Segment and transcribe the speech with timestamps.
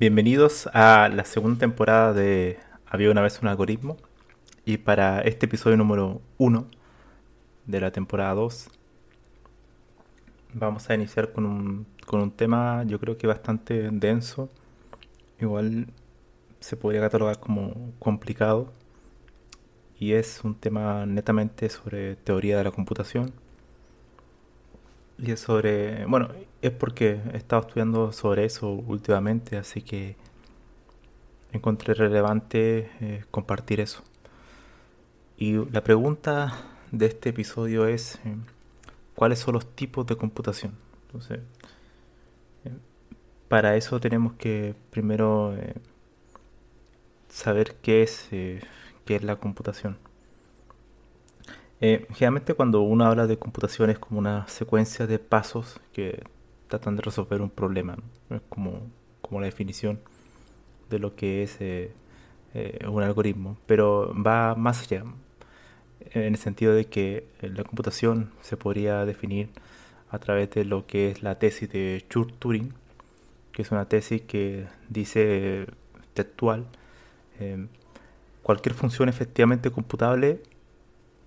[0.00, 3.96] Bienvenidos a la segunda temporada de Había una vez un algoritmo.
[4.64, 6.68] Y para este episodio número 1
[7.66, 8.70] de la temporada 2,
[10.54, 14.48] vamos a iniciar con un, con un tema yo creo que bastante denso.
[15.40, 15.88] Igual
[16.60, 18.72] se podría catalogar como complicado.
[19.98, 23.32] Y es un tema netamente sobre teoría de la computación
[25.18, 26.28] y es sobre, bueno,
[26.62, 30.16] es porque he estado estudiando sobre eso últimamente, así que
[31.52, 34.02] encontré relevante eh, compartir eso.
[35.36, 36.52] Y la pregunta
[36.90, 38.36] de este episodio es, eh,
[39.14, 40.74] ¿cuáles son los tipos de computación?
[41.06, 41.40] Entonces,
[42.64, 42.72] eh,
[43.48, 45.54] para eso tenemos que primero
[47.28, 48.60] saber qué es, qué
[49.06, 49.96] es la computación.
[51.80, 56.24] Generalmente cuando uno habla de computación es como una secuencia de pasos que
[56.68, 57.96] tratan de resolver un problema.
[58.30, 58.82] Es como,
[59.20, 60.00] como la definición
[60.90, 61.92] de lo que es eh,
[62.54, 63.58] eh, un algoritmo.
[63.66, 65.04] Pero va más allá.
[66.12, 69.50] En el sentido de que la computación se podría definir
[70.10, 72.72] a través de lo que es la tesis de Church-Turing,
[73.52, 75.66] que es una tesis que dice
[76.14, 76.66] textual,
[78.42, 80.40] cualquier función efectivamente computable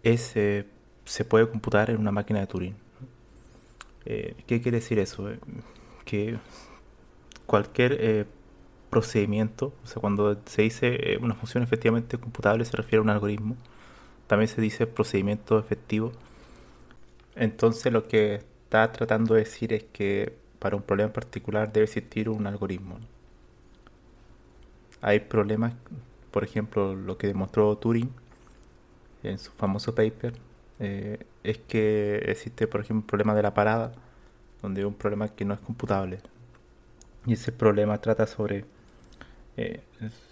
[0.01, 0.65] es, eh,
[1.05, 2.75] se puede computar en una máquina de Turing.
[4.05, 5.29] Eh, ¿Qué quiere decir eso?
[5.29, 5.39] Eh,
[6.05, 6.37] que
[7.45, 8.27] cualquier
[8.89, 13.55] procedimiento, o sea, cuando se dice una función efectivamente computable se refiere a un algoritmo,
[14.27, 16.11] también se dice procedimiento efectivo.
[17.35, 21.85] Entonces lo que está tratando de decir es que para un problema en particular debe
[21.85, 22.99] existir un algoritmo.
[25.01, 25.73] Hay problemas,
[26.31, 28.11] por ejemplo, lo que demostró Turing,
[29.23, 30.33] en su famoso paper
[30.79, 33.93] eh, es que existe, por ejemplo, un problema de la parada,
[34.61, 36.19] donde hay un problema que no es computable.
[37.25, 38.65] Y ese problema trata sobre,
[39.57, 39.81] eh,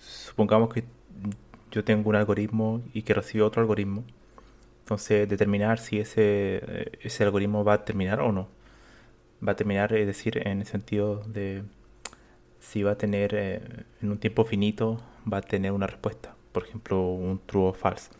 [0.01, 0.83] supongamos que
[1.71, 4.03] yo tengo un algoritmo y que recibe otro algoritmo,
[4.83, 8.47] entonces determinar si ese, eh, ese algoritmo va a terminar o no.
[9.47, 11.63] Va a terminar, es decir, en el sentido de
[12.59, 17.01] si va a tener en un tiempo finito, va a tener una respuesta, por ejemplo,
[17.01, 18.11] un true o false.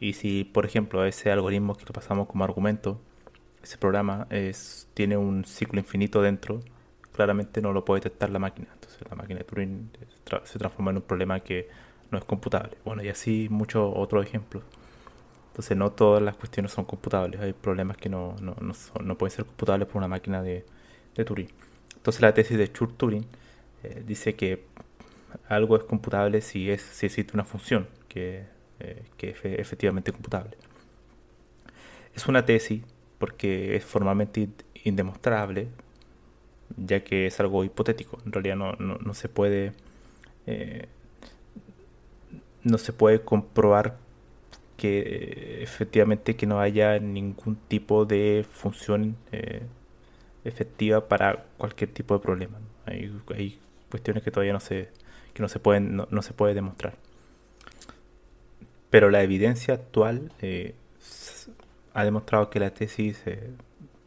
[0.00, 3.00] Y si, por ejemplo, ese algoritmo que lo pasamos como argumento,
[3.62, 6.60] ese programa es, tiene un ciclo infinito dentro,
[7.12, 8.68] claramente no lo puede detectar la máquina.
[8.74, 9.90] Entonces la máquina de Turing
[10.44, 11.68] se transforma en un problema que
[12.10, 12.76] no es computable.
[12.84, 14.62] Bueno, y así muchos otros ejemplos.
[15.48, 17.40] Entonces no todas las cuestiones son computables.
[17.40, 20.66] Hay problemas que no, no, no, pueden ser computables por una máquina de,
[21.14, 21.48] de Turing.
[21.96, 23.24] Entonces la tesis de Church-Turing
[23.82, 24.66] eh, dice que
[25.48, 28.44] algo es computable si, es, si existe una función que
[28.80, 30.56] eh, que es efectivamente computable.
[32.14, 32.82] Es una tesis
[33.18, 34.48] porque es formalmente
[34.84, 35.68] indemostrable,
[36.76, 38.18] ya que es algo hipotético.
[38.26, 39.72] En realidad no, no, se puede
[40.46, 40.88] eh,
[42.62, 43.98] no se puede comprobar
[44.76, 49.62] que efectivamente que no haya ningún tipo de función eh,
[50.44, 52.58] efectiva para cualquier tipo de problema.
[52.84, 53.58] Hay, hay,
[53.90, 54.90] cuestiones que todavía no se
[55.32, 57.05] que no se pueden no se puede demostrar
[58.90, 60.74] pero la evidencia actual eh,
[61.94, 63.50] ha demostrado que la tesis eh,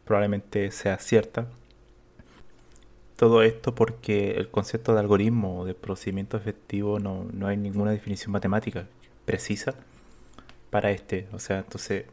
[0.04, 1.46] probablemente sea cierta.
[3.16, 7.90] todo esto porque el concepto de algoritmo o de procedimiento efectivo no, no hay ninguna
[7.90, 8.86] definición matemática
[9.26, 9.74] precisa
[10.70, 11.28] para este.
[11.32, 12.06] O sea, entonces,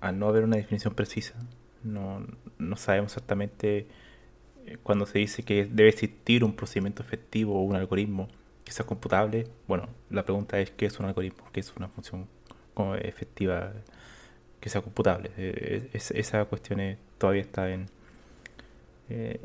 [0.00, 1.34] al no haber una definición precisa,
[1.82, 2.26] no,
[2.58, 3.86] no sabemos exactamente
[4.66, 8.28] eh, cuando se dice que debe existir un procedimiento efectivo o un algoritmo
[8.64, 9.46] que sea computable.
[9.68, 12.26] Bueno, la pregunta es qué es un algoritmo, qué es una función
[13.02, 13.72] efectiva
[14.62, 15.30] que sea computable.
[15.36, 17.86] Eh, esa cuestión todavía está en,
[19.10, 19.40] eh,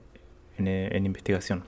[0.58, 1.64] en, investigación.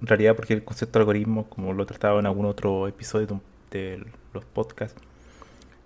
[0.00, 3.40] En realidad, porque el concepto de algoritmo, como lo he tratado en algún otro episodio
[3.70, 5.00] de, los podcasts,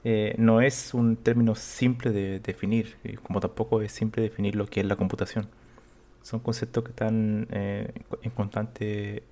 [0.04, 4.80] eh, no es un término simple de definir, como tampoco es simple definir lo que
[4.80, 5.48] es la computación.
[6.22, 9.22] Son conceptos que están en constante,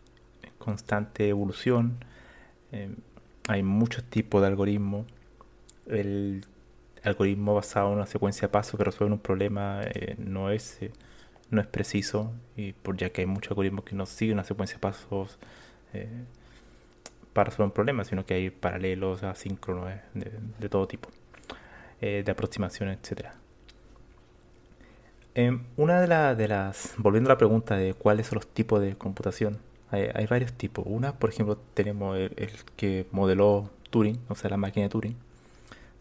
[0.62, 2.04] constante evolución.
[3.48, 5.06] hay muchos tipos de algoritmos.
[5.86, 6.46] El
[7.04, 10.92] algoritmo basado en una secuencia de pasos que resuelven un problema eh, no es eh,
[11.50, 14.76] no es preciso y por ya que hay muchos algoritmos que no siguen una secuencia
[14.76, 15.38] de pasos
[15.92, 16.08] eh,
[17.32, 21.10] para resolver un problema sino que hay paralelos asíncronos de, todo tipo
[22.00, 23.34] de aproximaciones etcétera
[25.34, 28.96] em, una de, de, las volviendo a la pregunta de cuáles son los tipos de
[28.96, 29.58] computación
[29.92, 34.84] hay, varios tipos una por ejemplo tenemos el, que modeló Turing o sea la máquina
[34.84, 35.16] de Turing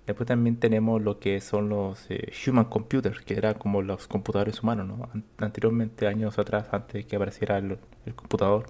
[0.07, 4.61] Después también tenemos lo que son los eh, human computers, que eran como los computadores
[4.63, 5.09] humanos, ¿no?
[5.37, 7.77] Anteriormente, años atrás, antes de que apareciera el,
[8.15, 8.65] computador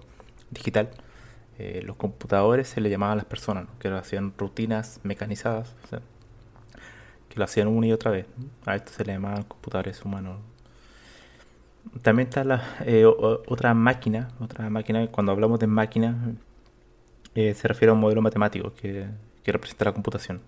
[0.50, 0.90] digital,
[1.58, 5.74] eh, los computadores se le llamaban a las personas, que hacían rutinas mecanizadas,
[7.28, 8.26] que lo hacían una y otra vez.
[8.66, 10.38] A esto se le llamaban computadores humanos.
[12.00, 16.34] También está la eh, otra máquina, otra máquina, cuando hablamos de máquina,
[17.34, 19.06] se refiere a un modelo matemático que,
[19.42, 20.40] que representa la computación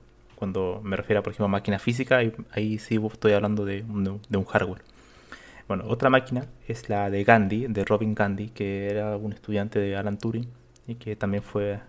[0.44, 2.18] cuando me refiero, por ejemplo, a máquina física,
[2.50, 4.82] ahí, sí estoy hablando de, un hardware.
[5.66, 9.96] Bueno, otra máquina es la de Gandhi, de Robin Gandhi, que era un estudiante de
[9.96, 10.46] Alan Turing
[10.86, 11.80] y que también fue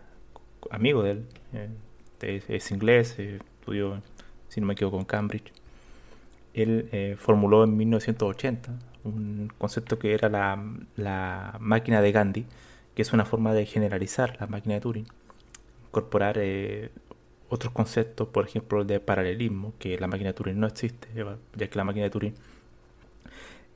[0.71, 1.25] amigo de él.
[2.21, 4.01] Eh, es, inglés, eh, estudió,
[4.47, 5.51] si no me equivoco, en Cambridge.
[6.53, 8.71] Él eh, formuló en 1980
[9.05, 10.61] un concepto que era la,
[10.97, 12.45] la, máquina de Gandhi,
[12.95, 15.07] que es una forma de generalizar la máquina de Turing,
[15.87, 16.39] incorporar
[17.49, 21.07] otros conceptos, por ejemplo, el de paralelismo, que la máquina de Turing no existe,
[21.55, 22.33] ya que la máquina de Turing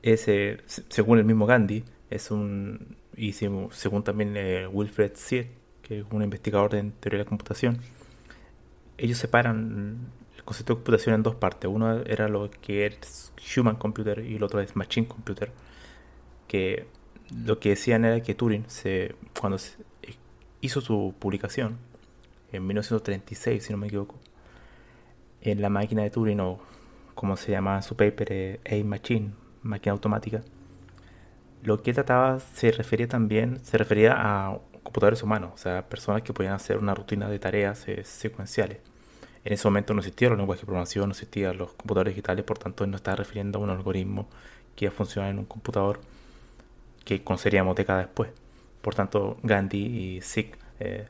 [0.01, 5.47] es, eh, según el mismo Gandhi, es un, y según también eh, Wilfred Seed,
[5.81, 7.79] que es un investigador de teoría de la computación,
[8.97, 9.97] ellos separan
[10.49, 11.69] concepto de computación en dos partes.
[11.71, 15.51] Uno era lo que es human computer y el otro es machine computer,
[16.47, 16.87] que
[17.45, 19.57] lo que decían era que Turing, se, cuando
[20.61, 21.77] hizo su publicación,
[22.51, 24.15] en 1936, si no me equivoco,
[25.41, 26.59] en la máquina de Turing, o
[27.13, 30.41] como se llamaba en su paper, eh, A-Machine, máquina automática,
[31.61, 36.33] lo que trataba se refería también, se refería a computadores humanos, o sea, personas que
[36.33, 38.79] podían hacer una rutina de tareas eh, secuenciales.
[39.45, 42.57] En ese momento no existían los lenguajes de programación, no existían los computadores digitales, por
[42.57, 44.27] tanto no estaba refiriendo a un algoritmo
[44.75, 46.01] que iba a funcionar en un computador
[47.05, 48.29] que conoceríamos décadas después.
[48.81, 51.07] Por tanto, Gandhi y SIG eh,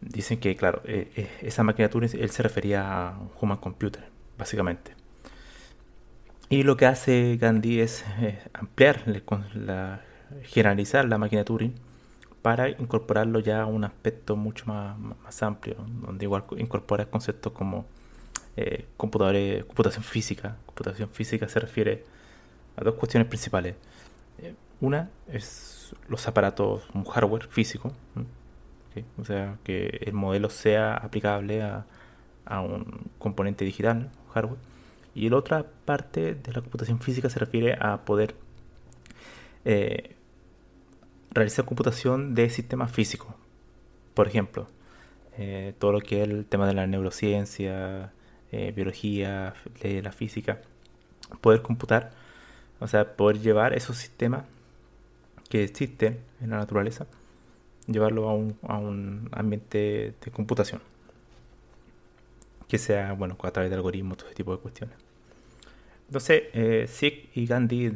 [0.00, 4.04] dicen que, claro, eh, eh, esa máquina Turing, él se refería a un human computer,
[4.38, 4.94] básicamente.
[6.48, 9.02] Y lo que hace Gandhi es eh, ampliar,
[9.54, 10.02] la,
[10.42, 11.74] generalizar la máquina Turing
[12.42, 17.86] para incorporarlo ya a un aspecto mucho más, más amplio, donde igual incorpora conceptos como
[18.96, 20.56] computadores, computación física.
[20.66, 22.04] Computación física se refiere
[22.76, 23.74] a dos cuestiones principales.
[24.80, 27.92] una es los aparatos, un hardware físico,
[29.18, 31.86] o sea, que el modelo sea aplicable a,
[32.62, 34.58] un componente digital, hardware.
[35.14, 38.34] Y la otra parte de la computación física se refiere a poder
[39.64, 40.16] eh,
[41.30, 43.34] realizar computación de sistemas físicos.
[44.14, 44.68] Por ejemplo,
[45.38, 48.12] eh, todo lo que es el tema de la neurociencia,
[48.52, 50.60] eh, biología, la física,
[51.40, 52.10] poder computar,
[52.80, 54.44] o sea, poder llevar esos sistemas
[55.48, 57.06] que existen en la naturaleza
[57.92, 60.80] llevarlo a un, a un ambiente de computación
[62.68, 64.96] que sea, bueno, a través de algoritmos, todo ese tipo de cuestiones.
[66.06, 67.92] Entonces, eh, y Gandhi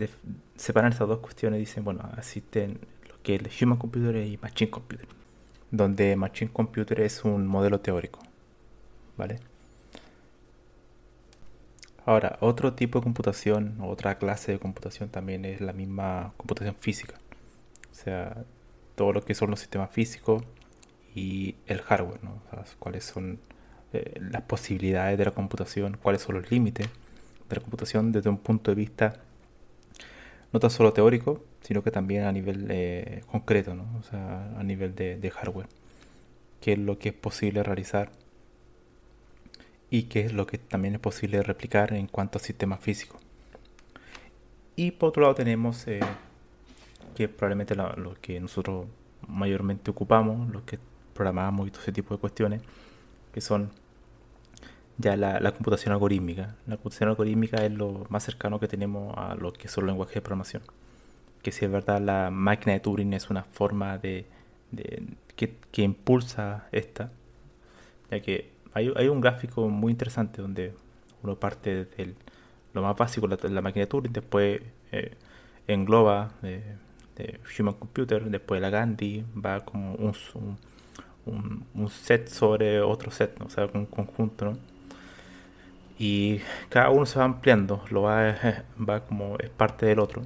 [0.56, 2.80] separan estas dos cuestiones y dicen, bueno, existen
[3.24, 5.08] que el Human Computer y Machine Computer,
[5.72, 8.20] donde Machine Computer es un modelo teórico,
[9.16, 9.40] ¿vale?
[12.06, 17.14] Ahora, otro tipo de computación, otra clase de computación también es la misma computación física.
[17.90, 18.44] O sea,
[18.94, 20.44] todo lo que son los sistemas físicos
[21.14, 22.42] y el hardware, ¿no?
[22.78, 23.38] cuáles son
[23.94, 26.88] eh, las posibilidades de la computación, cuáles son los límites
[27.48, 29.14] de la computación desde un punto de vista
[30.52, 33.86] no tan solo teórico, sino que también a nivel eh, concreto, ¿no?
[33.98, 35.66] o sea, a nivel de, hardware,
[36.60, 38.12] qué es lo que es posible realizar
[39.88, 43.20] y qué es lo que también es posible replicar en cuanto a sistemas físicos.
[44.76, 46.00] Y por otro lado tenemos eh,
[47.14, 48.86] que probablemente lo, que nosotros
[49.26, 50.78] mayormente ocupamos, lo que
[51.14, 52.60] programamos y todo ese tipo de cuestiones,
[53.32, 53.70] que son
[54.98, 56.56] ya la, computación algorítmica.
[56.66, 60.16] La computación algorítmica es lo más cercano que tenemos a lo que son los lenguajes
[60.16, 60.62] de programación.
[61.44, 64.26] Que si es verdad la máquina de Turing es una forma de,
[65.36, 67.12] que, impulsa esta,
[68.10, 70.74] ya que hay, un gráfico muy interesante donde
[71.22, 72.16] uno parte del
[72.72, 74.60] lo más básico, la, la máquina de Turing, después
[74.90, 75.14] eh,
[75.68, 76.62] engloba de,
[77.58, 80.14] Human Computer, después la Gandhi, va como un,
[81.74, 84.54] un, set sobre otro set, o sea, un conjunto.
[85.98, 88.34] Y cada uno se va ampliando, lo va,
[88.88, 90.22] va como es parte del otro.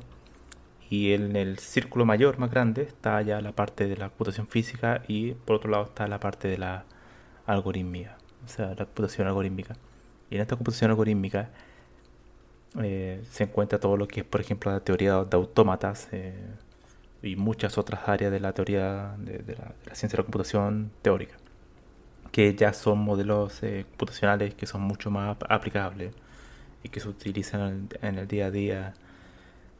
[0.91, 5.03] Y en el círculo mayor, más grande, está ya la parte de la computación física
[5.07, 6.85] y por otro lado está la parte de la
[7.47, 9.77] algoritmia, o sea, la computación algorítmica.
[10.31, 11.51] Y en esta computación algorítmica
[12.83, 16.35] eh, se encuentra todo lo que es, por ejemplo, la teoría de autómatas eh,
[17.23, 21.37] y muchas otras áreas de la teoría de, la, ciencia de la computación teórica,
[22.33, 26.15] que ya son modelos eh, computacionales que son mucho más aplicables
[26.83, 28.95] y que se utilizan en el, día a día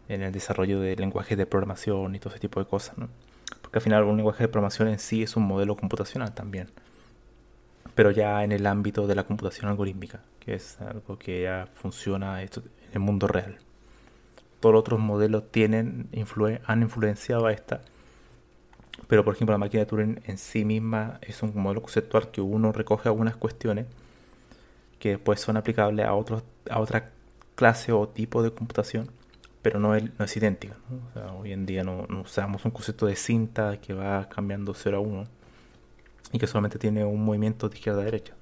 [0.09, 2.97] en el desarrollo de lenguajes de programación y todo ese tipo de cosas.
[3.63, 6.69] Porque al final un lenguaje de programación en sí es un modelo computacional también
[7.99, 12.41] pero ya en el ámbito de la computación algorítmica, que es algo que ya funciona
[12.41, 12.49] en
[12.93, 13.59] el mundo real.
[14.61, 16.09] Todos los otros modelos tienen
[16.65, 17.81] han influenciado a esta,
[19.09, 22.41] pero por ejemplo la máquina de Turing en sí misma es un modelo conceptual que
[22.41, 23.87] uno recoge algunas cuestiones
[25.01, 27.11] que después son aplicables a, otros, a otra
[27.57, 29.11] clase o tipo de computación,
[29.63, 30.77] pero no es, no es idéntica.
[31.39, 35.01] hoy en día no, no, usamos un concepto de cinta que va cambiando 0 a
[35.01, 35.25] 1
[36.33, 38.35] y que solamente tiene un movimiento de izquierda a derecha.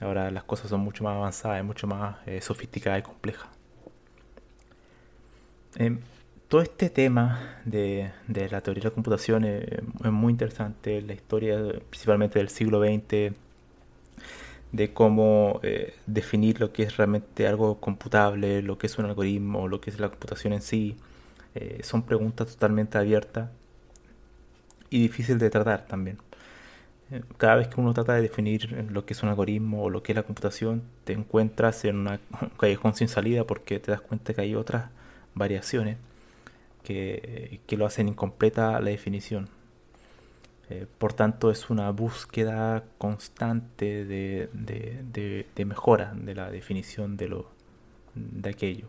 [0.00, 3.48] Ahora las cosas son mucho más avanzadas, mucho más eh, sofisticadas y complejas.
[5.76, 6.00] Em,
[6.48, 11.58] todo este tema de, la teoría de la computación es, muy interesante, la historia
[11.90, 13.32] principalmente del siglo XX,
[14.72, 19.68] de cómo eh, definir lo que es realmente algo computable, lo que es un algoritmo,
[19.68, 20.96] lo que es la computación en sí.
[21.54, 23.50] Eh, son preguntas totalmente abiertas
[24.90, 26.18] y difíciles de tratar también
[27.38, 30.12] cada vez que uno trata de definir lo que es un algoritmo o lo que
[30.12, 32.20] es la computación, te encuentras en una
[32.58, 34.90] callejón sin salida porque te das cuenta que hay otras
[35.34, 35.96] variaciones
[36.84, 39.48] que, lo hacen incompleta la definición.
[40.70, 44.48] Eh, por tanto, es una búsqueda constante de,
[45.66, 47.50] mejora de la definición de, lo,
[48.14, 48.88] de aquello.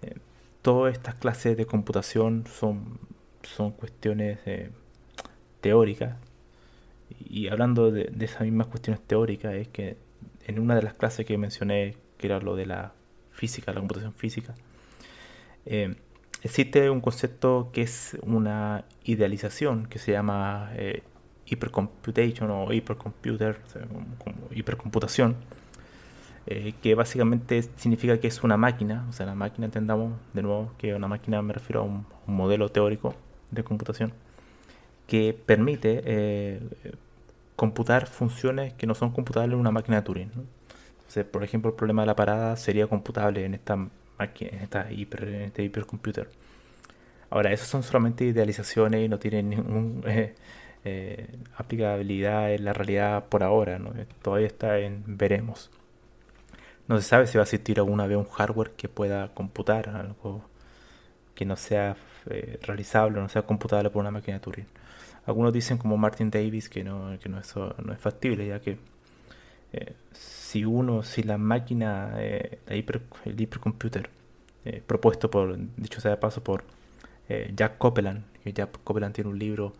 [0.00, 0.14] Eh,
[0.62, 2.98] todas estas clases de computación son,
[3.42, 4.70] son cuestiones eh,
[5.60, 6.16] teóricas
[7.28, 9.98] y hablando de, esas mismas cuestiones teóricas, es que
[10.46, 12.94] en una de las clases que mencioné, que era lo de la
[13.32, 14.54] física, la computación física,
[15.66, 15.94] eh,
[16.42, 21.02] existe un concepto que es una idealización que se llama eh,
[21.46, 23.60] hypercomputation o hypercomputer,
[24.18, 25.36] como, hipercomputación,
[26.46, 30.72] eh, que básicamente significa que es una máquina, o sea, la máquina entendamos de nuevo
[30.78, 33.14] que una máquina me refiero a un modelo teórico
[33.50, 34.12] de computación
[35.06, 36.60] que permite eh,
[37.54, 40.30] computar funciones que no son computables en una máquina de Turing.
[41.32, 45.62] por ejemplo, el problema de la parada sería computable en esta máquina, esta hiper, este
[45.64, 46.28] hipercomputer.
[47.30, 50.34] Ahora, esos son solamente idealizaciones y no tienen ninguna eh,
[50.84, 53.80] eh, aplicabilidad en la realidad por ahora.
[54.22, 55.70] Todavía está en veremos.
[56.88, 60.44] No se sabe si va a existir alguna vez un hardware que pueda computar algo
[61.34, 61.96] que no sea
[62.62, 64.66] realizable, no sea computable por una máquina Turing.
[65.26, 68.78] Algunos dicen como Martin Davis que no, que no, eso no es factible, ya que
[69.76, 74.10] eh, si uno, si la máquina, eh, el hipercomputer
[74.64, 76.64] eh, propuesto por, dicho sea de paso, por
[77.28, 79.72] Jack Copeland, que Jack Copeland tiene un libro,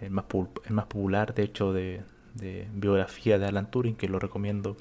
[0.00, 0.24] el más,
[0.70, 2.02] más popular de hecho de,
[2.72, 4.76] biografía de Alan Turing, que lo recomiendo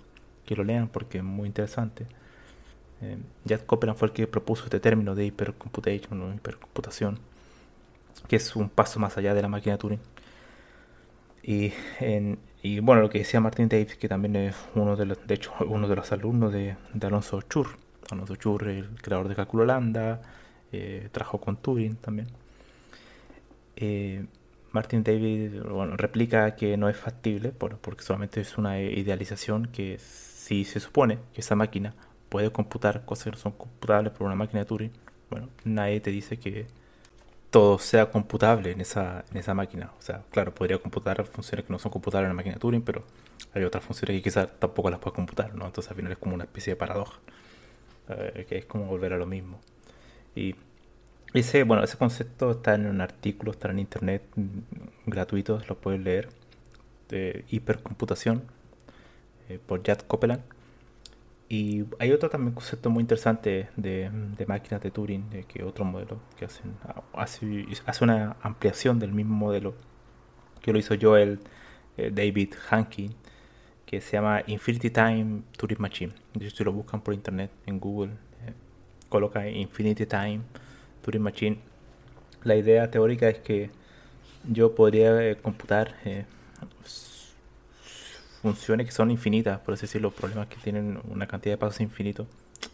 [0.45, 2.07] que lo lean porque es muy interesante.
[3.45, 7.19] Jack Copeland fue el que propuso este término de hipercomputation o hipercomputación
[8.27, 9.99] que es un paso más allá de la máquina de Turing.
[11.43, 11.73] Y,
[12.61, 15.53] y bueno, lo que decía Martin Davis, que también es uno de los, de hecho,
[15.67, 17.67] uno de los alumnos de, Alonso Chur.
[18.11, 20.21] Alonso Chur, el creador de cálculo lambda,
[20.71, 22.27] eh, trabajó con Turing también.
[23.75, 24.25] Eh,
[24.71, 30.63] Martin Davis bueno, replica que no es factible porque solamente es una idealización que si
[30.65, 31.95] se supone que esa máquina
[32.29, 34.91] puede computar cosas que no son computables por una máquina de Turing,
[35.31, 36.67] bueno, nadie te dice que
[37.49, 39.91] todo sea computable en esa, en esa máquina.
[39.97, 42.81] O sea, claro, podría computar funciones que no son computables en la máquina de Turing,
[42.81, 43.03] pero
[43.53, 45.65] hay otras funciones que quizás tampoco las puedes computar, ¿no?
[45.65, 47.19] Entonces al final es como una especie de paradoja,
[48.09, 49.59] eh, que es como volver a lo mismo.
[50.35, 50.55] Y
[51.33, 54.59] ese, bueno, ese concepto está en un artículo, está en internet, mm,
[55.07, 56.29] gratuito, lo puedes leer,
[57.09, 58.43] de hipercomputación,
[59.49, 60.43] eh, por Jad Copeland.
[61.51, 64.11] Y hay otro también concepto muy interesante de,
[64.47, 66.75] máquinas de Turing, de que otro modelo que hacen,
[67.13, 69.73] hace, hace una ampliación del mismo modelo
[70.61, 71.39] que lo hizo Joel
[71.97, 73.15] eh, David Hankin,
[73.87, 76.13] que se llama Infinity Time Turing Machine.
[76.39, 78.11] si lo buscan por internet en Google,
[78.45, 78.53] eh,
[79.09, 80.41] coloca Infinity Time
[81.01, 81.57] Turing Machine.
[82.43, 83.71] La idea teórica es que
[84.47, 85.95] yo podría eh, computar
[88.41, 92.27] funciones que son infinitas, por así decirlo, problemas que tienen una cantidad de pasos infinitos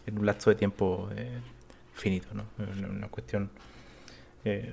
[0.06, 1.38] en un lapso de tiempo eh,
[1.94, 2.44] finito, ¿no?
[2.88, 3.50] Una, cuestión
[4.44, 4.72] eh,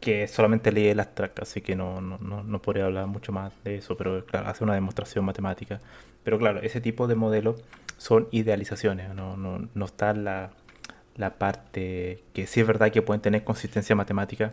[0.00, 3.76] que solamente lee el abstract, así que no, no, no, podría hablar mucho más de
[3.76, 5.80] eso, pero claro, hace una demostración matemática.
[6.22, 7.62] Pero claro, ese tipo de modelos
[7.96, 10.50] son idealizaciones, no, no, no está la,
[11.16, 14.52] la parte que sí es verdad que pueden tener consistencia matemática,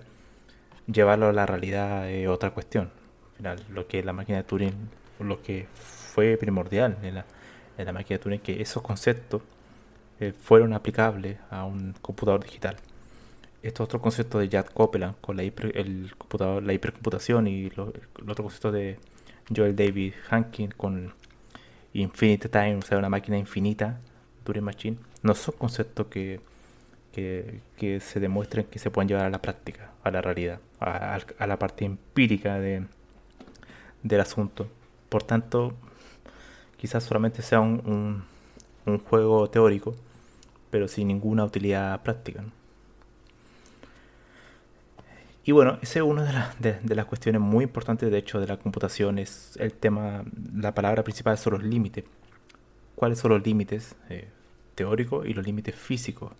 [0.87, 3.00] llevarlo a la realidad es otra cuestión
[3.69, 4.73] lo que la máquina de Turing,
[5.19, 7.25] lo que fue primordial en la,
[7.77, 9.41] en la máquina de Turing, que esos conceptos
[10.19, 12.77] eh, fueron aplicables a un computador digital.
[13.63, 18.35] Estos otros conceptos de Jad Copeland con la, el computador, la hipercomputación y los, otros
[18.35, 18.99] conceptos de
[19.55, 21.13] Joel David Hankin con
[21.93, 23.99] Infinite Time, o sea, una máquina infinita,
[24.43, 26.39] Turing Machine, no son conceptos que,
[27.11, 31.59] que, se demuestren que se pueden llevar a la práctica, a la realidad, a la
[31.59, 32.85] parte empírica de,
[34.03, 34.67] del asunto.
[35.09, 35.73] Por tanto,
[36.77, 38.23] quizás solamente sea un,
[39.09, 39.95] juego teórico,
[40.69, 42.43] pero sin ninguna utilidad práctica.
[45.43, 48.57] Y bueno, ese es una de, de, las cuestiones muy importantes, de hecho, de la
[48.57, 49.17] computación.
[49.17, 50.23] Es el tema,
[50.55, 52.05] la palabra principal son los límites.
[52.95, 54.29] ¿Cuáles son los límites eh,
[54.75, 56.31] teóricos y los límites físicos?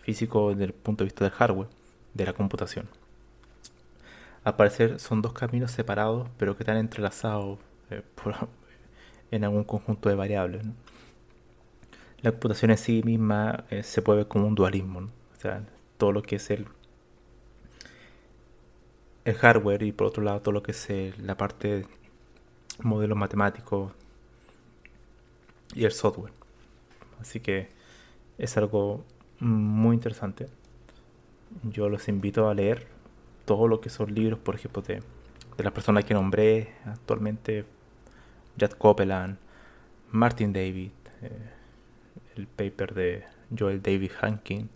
[0.00, 1.68] Físicos desde el punto de vista del hardware,
[2.12, 2.88] de la computación.
[4.44, 7.58] Al parecer son dos caminos separados, pero que están entrelazados
[7.90, 8.02] eh,
[9.30, 10.64] en algún conjunto de variables.
[12.20, 15.00] La computación en sí misma eh, se puede ver como un dualismo.
[15.00, 15.64] O sea,
[15.98, 16.66] todo lo que es el,
[19.24, 21.86] el hardware y por otro lado todo lo que es la parte de
[22.82, 23.92] modelos matemáticos
[25.74, 26.32] y el software.
[27.20, 27.68] Así que
[28.38, 29.04] es algo
[29.40, 30.48] muy interesante.
[31.62, 32.86] Yo los invito a leer
[33.48, 34.96] todo lo que son libros, por ejemplo, de,
[35.56, 37.64] de las personas que nombré actualmente,
[38.58, 39.38] Jad Copeland,
[40.10, 40.90] Martin David,
[41.22, 41.30] eh,
[42.36, 43.24] el paper de
[43.58, 44.68] Joel David Hankin,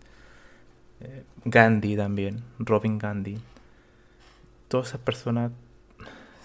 [1.00, 3.38] eh, Gandhi también, Robin Gandhi.
[4.68, 5.52] Todas esas personas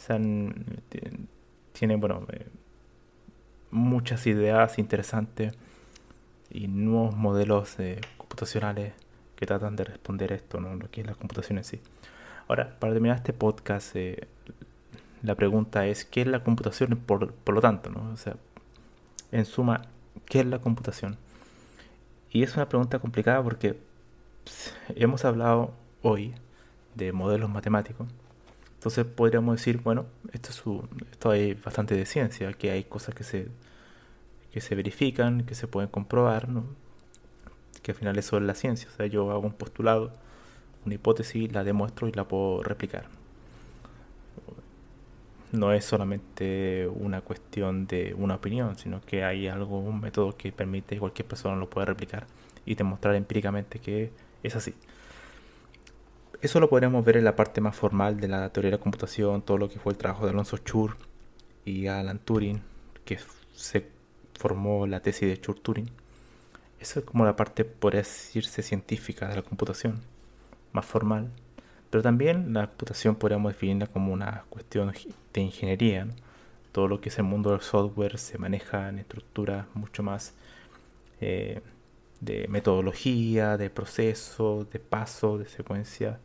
[0.05, 2.45] tienen, bueno, eh,
[3.71, 5.53] muchas ideas interesantes
[6.49, 7.77] y nuevos modelos
[8.17, 8.93] computacionales
[9.37, 10.75] que tratan de responder esto, ¿no?
[10.75, 11.79] lo que es la computación en sí.
[12.47, 14.27] Ahora, para terminar este podcast, eh,
[15.21, 16.97] la pregunta es, ¿qué es la computación?
[17.05, 18.11] Por, lo tanto, ¿no?
[18.13, 18.37] O sea,
[19.31, 19.81] en suma,
[20.25, 21.17] ¿qué es la computación?
[22.31, 23.79] Y es una pregunta complicada porque
[24.95, 26.33] hemos hablado hoy
[26.95, 28.07] de modelos matemáticos.
[28.75, 33.23] Entonces podríamos decir, bueno, esto, es esto hay bastante de ciencia, que hay cosas que
[33.23, 33.49] se,
[34.51, 36.63] que se verifican, que se pueden comprobar, ¿no?
[37.81, 38.89] que al final eso es la ciencia.
[38.89, 40.11] O sea, yo hago un postulado
[40.87, 43.07] una hipótesis, la demuestro y la puedo replicar.
[45.51, 50.51] No es solamente una cuestión de una opinión, sino que hay algo, un método que
[50.51, 52.27] permite que cualquier persona lo pueda replicar
[52.65, 54.11] y demostrar empíricamente que
[54.43, 54.73] es así.
[56.41, 59.41] Eso lo podríamos ver en la parte más formal de la teoría de la computación,
[59.41, 60.97] todo lo que fue el trabajo de Alonso Chur
[61.65, 62.61] y Alan Turing,
[63.05, 63.19] que
[63.53, 63.87] se
[64.37, 65.89] formó la tesis de Chur-Turing.
[66.79, 70.01] Eso es como la parte, por decirse, científica de la computación
[70.73, 71.31] más formal,
[71.89, 74.93] pero también la computación podríamos definirla como una cuestión
[75.33, 76.07] de ingeniería.
[76.71, 80.33] Todo lo que es el mundo del software se maneja en estructuras mucho más
[81.21, 81.61] eh,
[82.19, 86.19] de metodología, de proceso, de paso, de secuencia,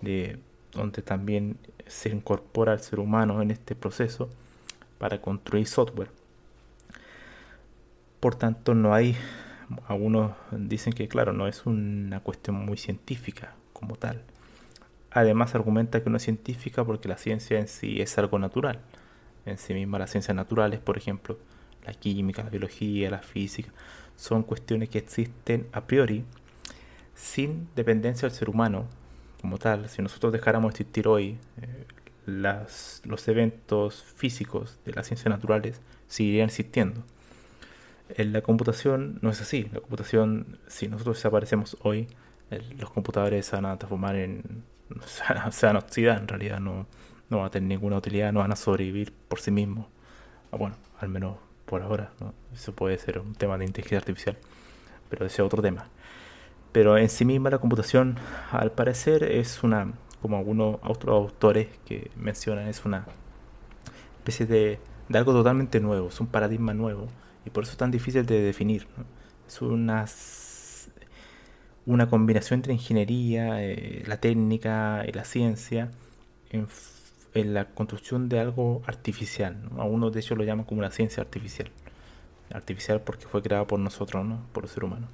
[0.00, 0.38] de
[0.72, 4.28] donde también se incorpora el ser humano en este proceso
[4.98, 6.10] para construir software.
[8.20, 9.16] Por tanto, no hay,
[9.86, 14.22] algunos dicen que claro, no es una cuestión muy científica, como tal.
[15.10, 18.80] Además argumenta que no es científica porque la ciencia en sí es algo natural.
[19.46, 21.38] En sí misma las ciencias naturales, por ejemplo,
[21.86, 23.70] la química, la biología, la física,
[24.16, 26.24] son cuestiones que existen a priori
[27.14, 28.86] sin dependencia del ser humano
[29.40, 31.84] como tal, si nosotros dejáramos de existir hoy, eh,
[32.26, 37.02] los eventos físicos de las ciencias naturales seguirían existiendo.
[38.10, 39.68] En la computación no es así.
[39.72, 42.08] La computación, si nosotros desaparecemos hoy,
[42.50, 44.64] los computadores se van a transformar en.
[45.50, 46.86] se van a oxidar en realidad, no,
[47.28, 49.86] no van a tener ninguna utilidad, no van a sobrevivir por sí mismos.
[50.50, 52.10] Ah, bueno, al menos por ahora.
[52.54, 54.38] Eso puede ser un tema de inteligencia artificial,
[55.10, 55.86] pero ese es otro tema.
[56.72, 58.16] Pero en sí misma la computación,
[58.50, 63.06] al parecer, es una, como algunos otros autores que mencionan, es una
[64.18, 67.08] especie de, de algo totalmente nuevo, es un paradigma nuevo
[67.44, 68.86] y por eso es tan difícil de definir.
[69.46, 70.04] Es una,
[71.88, 75.90] una combinación entre ingeniería, eh, la técnica y la ciencia
[76.50, 76.68] en,
[77.54, 79.56] la construcción de algo artificial.
[79.70, 79.80] ¿no?
[79.80, 81.70] Algunos de ellos lo llaman como una ciencia artificial.
[82.52, 84.38] Artificial porque fue creada por nosotros, ¿no?
[84.52, 85.08] por el ser humano.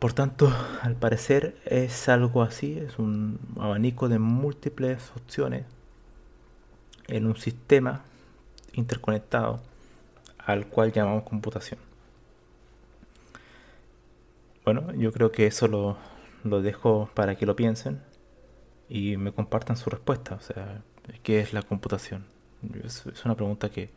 [0.00, 5.64] Por tanto, al parecer es algo así, es un abanico de múltiples opciones
[7.06, 8.02] en un sistema
[8.72, 9.60] interconectado
[10.38, 11.89] al cual llamamos computación.
[14.72, 15.96] Bueno, yo creo que eso lo,
[16.62, 18.00] dejo para que lo piensen
[18.88, 20.36] y me compartan su respuesta.
[20.36, 20.84] O sea,
[21.24, 22.24] ¿qué es la computación?
[22.84, 23.90] Es, una pregunta que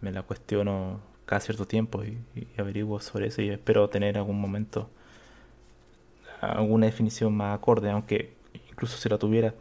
[0.00, 2.18] me la cuestiono cada cierto tiempo y,
[2.58, 4.90] averiguo sobre eso y espero tener algún momento
[6.40, 8.34] alguna definición más acorde, aunque
[8.68, 9.54] incluso si la tuviera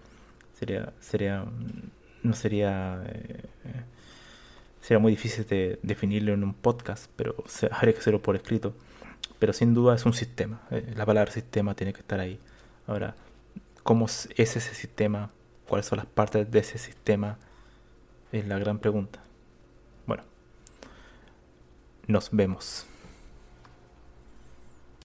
[0.56, 1.46] sería sería
[2.24, 3.44] no sería eh,
[4.86, 7.36] Sería muy difícil de definirlo en un podcast, pero
[7.72, 8.76] habría que hacerlo por escrito.
[9.40, 10.62] Pero sin duda es un sistema.
[10.72, 12.40] Eh, la palabra sistema tiene que estar ahí.
[12.88, 13.16] Ahora,
[13.84, 15.32] ¿cómo es ese sistema?
[15.68, 17.38] ¿Cuáles son las partes de ese sistema?
[18.32, 19.20] Es la gran pregunta.
[20.06, 20.24] Bueno,
[22.08, 22.86] nos vemos.